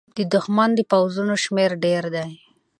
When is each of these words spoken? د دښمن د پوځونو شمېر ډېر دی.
د 0.17 0.19
دښمن 0.33 0.69
د 0.75 0.79
پوځونو 0.91 1.33
شمېر 1.43 1.69
ډېر 1.85 2.03
دی. 2.15 2.31